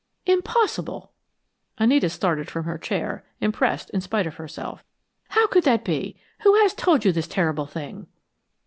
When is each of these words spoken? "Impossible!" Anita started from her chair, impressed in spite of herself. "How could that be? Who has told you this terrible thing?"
"Impossible!" 0.25 1.11
Anita 1.77 2.09
started 2.09 2.49
from 2.49 2.63
her 2.65 2.79
chair, 2.79 3.23
impressed 3.39 3.91
in 3.91 4.01
spite 4.01 4.25
of 4.25 4.37
herself. 4.37 4.83
"How 5.27 5.45
could 5.45 5.63
that 5.65 5.85
be? 5.85 6.19
Who 6.39 6.55
has 6.63 6.73
told 6.73 7.05
you 7.05 7.11
this 7.11 7.27
terrible 7.27 7.67
thing?" 7.67 8.07